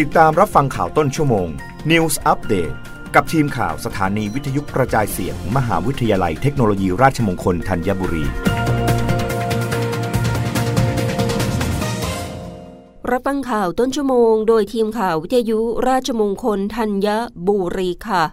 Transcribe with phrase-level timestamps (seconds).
[0.00, 1.48] ติดตามรับฟังข่าวต้นชั่วโมง
[1.90, 2.74] News Update
[3.14, 8.24] กับทีมข่าวสถานีวิทยุกระจายเสียงมมหาวิทยาลัยเทคโนโลยีราชมงคลธัญบุรี
[13.10, 17.08] รับฟังข่าวต้นชั่วโมง โดยทีมข่าววิทยุราชมงคลธัญ
[17.46, 18.24] บุรีค่ะ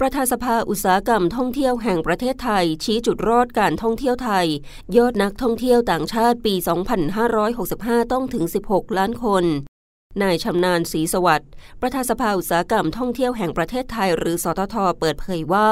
[0.00, 4.46] ประธานสภาอุตสาหกรรมท่องเที่ยวแห่งประเทศไทย ชี้จุดรอดการท่องเที่ยวไทย
[4.96, 6.54] ยอดนักท่องเที่ยวต่างชาติปี
[7.32, 9.46] 2565 ต้องถึง 16 ล้านคน
[10.22, 11.48] นายชำนาญศรีสวัสดิ์
[11.80, 15.70] ประธานสภาอุตสาหกรรมท่องเที่ยวแห่งประเทศไทย หรือสททเปิดเผยว่า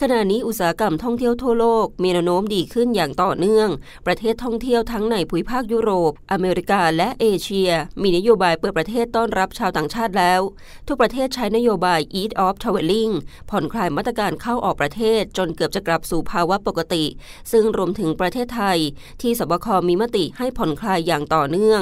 [0.00, 3.68] ขณะนี้อุตสาหกรรมท่องเที่ยวทั่วโลกมีแนวโน้มดีขึ้นอย่างต่อเนื่อง
[4.06, 7.70] ประเทศท่องเที่ยวทั้งในภูมิภาคยุโรป อเมริกาและเอเชีย
[8.02, 10.40] มีนโยบายเปิดประเทศต้อนรับชาวต่างชาติแล้ว
[10.88, 13.12] ทุกประเทศใช้นโยบาย Eat off Traveling
[13.50, 17.04] ผ่อนคลายมาตรการเข้าออกประเทศ จนเกือบจะกลับสู่ภาวะปกติ
[17.52, 18.78] ซึ่งรวมถึงประเทศไทย
[19.22, 21.80] ที่สบคมีมติให้ผ่อนคลายอย่างต่อเนื่อง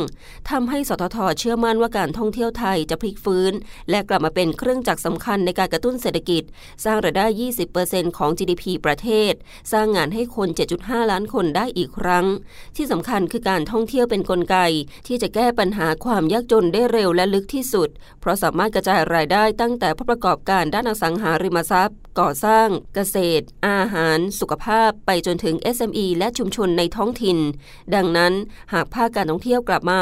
[0.51, 3.53] ทำให้สททเชื่อมั่นว่าการท่องเที่ยวไทยจะพลิกฟื้น
[3.91, 6.43] และกลับมาเป็นเครื่องจักรสำคัญในการกระตุ้นเศรษฐกิจ
[6.85, 7.27] สร้างรายได้
[7.73, 9.33] 20%ของ GDP ประเทศ
[9.73, 10.49] สร้างงานให้คน
[10.81, 12.27] 7.5 ล้านคนได้อีกครั้ง
[12.77, 14.57] ที่สำคัญคือการท่องเที่ยวเป็นนกลไก
[15.07, 17.89] ที่จะแก้ปัญหาความยากจนได้เร็วและลึกที่สุด
[18.21, 27.39] เพราะสามารถกระจายรายได้ตั้งแต่ผู้ประกอบการด้านอสังหาริมทรัพย์ ก่อสร้าง เกษตร อาหาร สุขภาพ ไปจนถึง SME และชุมชนในท้องถิ่น
[27.95, 28.33] ดังนั้น
[28.73, 30.01] หากภาคการท่องเที่ยวกลับมา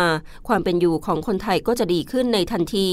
[0.49, 2.89] ความเป็นอยู่ของคนไทยก็จะดีขึ้นในทันที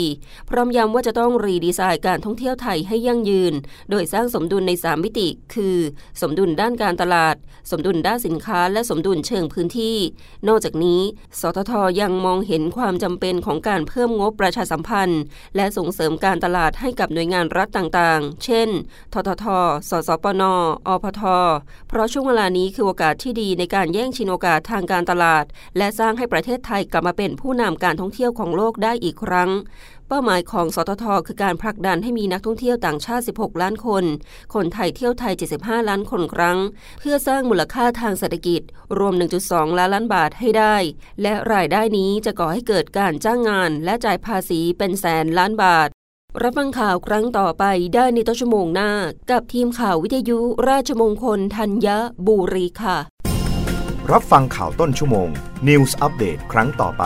[0.50, 3.54] พร้อมย้ำว่าจะต้องรีดีไซน์การท่องเที่ยวไทยให้ยั่งยืน
[3.90, 5.78] โดยสร้างสมดุลใน 3 มิติ คือ
[6.22, 7.36] สมดุลด้านการตลาด
[7.72, 9.98] สมดุลด้านสินค้า และสมดุลเชิงพื้นที่
[10.48, 11.02] นอกจากนี้
[11.40, 11.72] สทท
[12.02, 15.22] ยังมองเห็นความจำเป็นของการเพิ่มงบประชาสัมพันธ์
[15.56, 18.70] และส่งเสริมการตลาดให้กับหน่วยงานรัฐต่างๆ เช่น
[19.14, 19.46] ททท
[19.90, 20.44] สสปน
[20.88, 21.22] อพท
[21.88, 25.44] เพราะช่วงเวลานี้คือโอกาสที่ดีในการแย่งชิงโอกาสทางการตลาด
[25.78, 29.50] และสร้างให้ประเทศไทยกลับมาเป็นผู้นำการท่องเที่ยวของโลกกได้อีกครั้ง
[30.08, 34.04] เป้าหมายของสตทคือการผลักดันให้มีนักท่องเที่ยวต่างชาติ 16 ล้านคน
[34.54, 36.58] คนไทยเที่ยวไทย 75 ล้านคนครั้ง
[37.00, 38.62] เพื่อสร้างมูลค่าทางเศรษฐกิจ
[38.98, 39.14] รวม
[39.46, 40.76] 1.2 ล้านล้านบาทให้ได้
[41.22, 45.90] และรายได้นี้จะก่อให้เกิดการจ้างงาน และจ่ายภาษีเป็นแสนล้านบาท
[46.42, 47.64] รับฟังข่าวครั้งต่อไป
[47.96, 48.92] ได้ในต้นชั่วโมงหน้า
[49.32, 51.88] กับทีมข่าววิทยุราชมงคลธัญ
[52.28, 52.98] บุรีค่ะ
[54.12, 55.30] รับฟังข่าวต้นชั่วโมง
[55.68, 57.06] News อัปเดตครั้งต่อไป